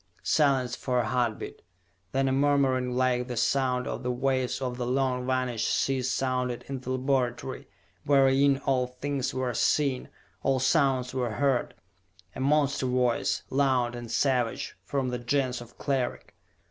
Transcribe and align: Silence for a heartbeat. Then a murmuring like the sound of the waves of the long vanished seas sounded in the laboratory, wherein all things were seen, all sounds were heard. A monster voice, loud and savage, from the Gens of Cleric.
Silence 0.23 0.75
for 0.75 0.97
a 0.99 1.05
heartbeat. 1.07 1.61
Then 2.11 2.27
a 2.27 2.31
murmuring 2.31 2.95
like 2.95 3.27
the 3.27 3.37
sound 3.37 3.85
of 3.85 4.01
the 4.01 4.09
waves 4.09 4.59
of 4.59 4.77
the 4.77 4.87
long 4.87 5.27
vanished 5.27 5.67
seas 5.69 6.09
sounded 6.09 6.65
in 6.67 6.79
the 6.79 6.89
laboratory, 6.89 7.67
wherein 8.03 8.57
all 8.65 8.87
things 8.87 9.31
were 9.31 9.53
seen, 9.53 10.09
all 10.41 10.57
sounds 10.57 11.13
were 11.13 11.33
heard. 11.33 11.75
A 12.35 12.39
monster 12.39 12.87
voice, 12.87 13.43
loud 13.51 13.93
and 13.95 14.09
savage, 14.09 14.75
from 14.83 15.09
the 15.09 15.19
Gens 15.19 15.61
of 15.61 15.77
Cleric. 15.77 16.33